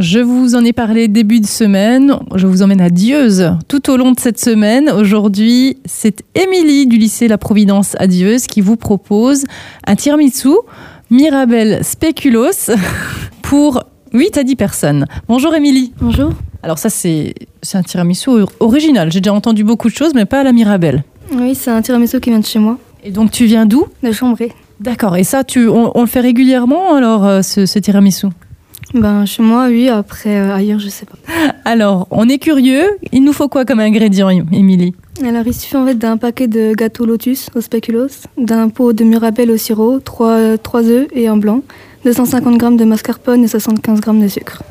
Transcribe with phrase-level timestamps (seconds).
[0.00, 2.18] Je vous en ai parlé début de semaine.
[2.34, 4.90] Je vous emmène à Dieuze tout au long de cette semaine.
[4.90, 9.44] Aujourd'hui, c'est Émilie du lycée La Providence à Dieuze qui vous propose
[9.86, 10.50] un tiramisu
[11.10, 12.70] Mirabelle Speculos
[13.42, 15.06] pour 8 à 10 personnes.
[15.28, 15.92] Bonjour Émilie.
[16.00, 16.32] Bonjour.
[16.62, 17.32] Alors ça, c'est
[17.62, 19.10] c'est un tiramisu original.
[19.10, 21.04] J'ai déjà entendu beaucoup de choses, mais pas à la Mirabelle.
[21.32, 23.86] Oui, c'est un tiramisu qui vient de chez moi, Et donc tu viens d'où?
[24.02, 24.52] De Chambray.
[24.78, 25.16] D'accord.
[25.16, 28.26] Et ça, tu, on, on le fait régulièrement alors, euh, ce, ce tiramisu?
[28.96, 31.18] Ben, chez moi, oui, après, euh, ailleurs, je sais pas.
[31.66, 32.86] Alors, on est curieux.
[33.12, 34.94] Il nous faut quoi comme ingrédient, Émilie?
[35.22, 39.04] Alors, il suffit en fait d'un paquet de gâteaux Lotus au spéculoos, d'un pot de
[39.04, 41.60] Mirabelle au sirop, 3, trois œufs et un blanc,
[42.04, 44.62] 250 g de mascarpone et 75 g de sucre.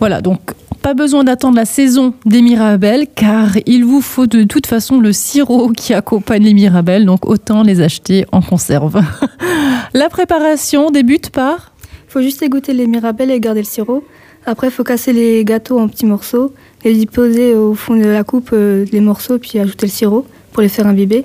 [0.00, 0.52] Voilà, donc
[0.82, 5.12] pas besoin d'attendre la saison des Mirabelles car il vous faut de toute façon le
[5.12, 9.00] sirop qui accompagne les Mirabelles, donc autant les acheter en conserve.
[9.94, 11.71] la préparation débute par
[12.12, 14.04] faut juste égoutter les Mirabelles et garder le sirop.
[14.44, 16.52] Après, il faut casser les gâteaux en petits morceaux
[16.84, 20.26] et les poser au fond de la coupe euh, les morceaux, puis ajouter le sirop
[20.52, 21.24] pour les faire imbiber.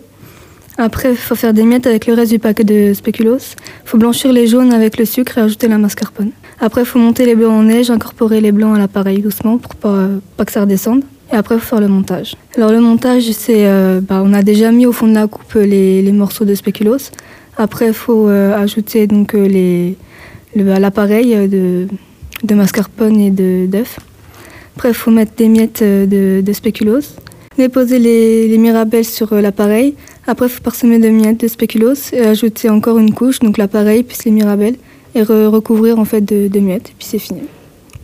[0.78, 3.56] Après, il faut faire des miettes avec le reste du paquet de spéculoos.
[3.84, 6.32] Faut blanchir les jaunes avec le sucre et ajouter la mascarpone.
[6.62, 9.76] Après, il faut monter les blancs en neige, incorporer les blancs à l'appareil doucement pour
[9.76, 11.04] pas, pas que ça redescende.
[11.34, 12.36] Et après, il faut faire le montage.
[12.56, 13.68] Alors, le montage, c'est.
[13.68, 16.56] euh, bah, on a déjà mis au fond de la coupe les, les morceaux de
[16.56, 17.12] spéculoos.
[17.58, 19.98] Après, il faut euh, ajouter donc euh, les,
[20.64, 21.88] l'appareil euh, de,
[22.44, 24.00] de mascarpone et d'œufs.
[24.76, 27.02] Après, il faut mettre des miettes euh, de, de spéculoos.
[27.58, 29.96] Déposer les, les mirabelles sur euh, l'appareil.
[30.28, 34.04] Après, il faut parsemer de miettes de spéculoos et ajouter encore une couche, donc l'appareil
[34.04, 34.76] plus les mirabelles,
[35.16, 36.90] et re- recouvrir en fait de, de miettes.
[36.90, 37.42] Et puis c'est fini.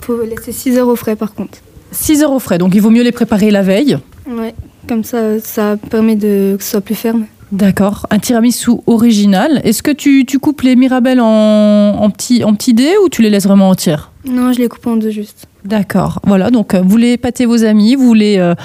[0.01, 1.59] Il faut laisser 6 heures au frais par contre.
[1.91, 3.97] 6 heures au frais, donc il vaut mieux les préparer la veille.
[4.27, 4.55] Ouais.
[4.89, 7.25] Comme ça, ça permet de, que ce soit plus ferme.
[7.53, 9.61] D'accord, un tiramisu original.
[9.63, 13.29] Est-ce que tu, tu coupes les Mirabelles en, en petits en dés ou tu les
[13.29, 15.45] laisses vraiment entières Non, je les coupe en deux juste.
[15.63, 18.55] D'accord, voilà, donc euh, vous voulez pâter vos amis, vous voulez euh,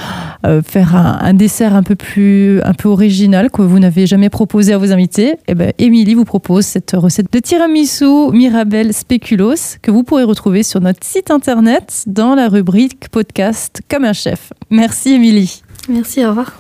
[0.47, 4.31] euh, faire un, un dessert un peu plus un peu original que vous n'avez jamais
[4.31, 9.77] proposé à vos invités, et ben Émilie vous propose cette recette de tiramisu Mirabelle Speculoos
[9.81, 14.53] que vous pourrez retrouver sur notre site internet dans la rubrique podcast comme un chef.
[14.71, 15.63] Merci Émilie.
[15.89, 16.59] Merci, au revoir.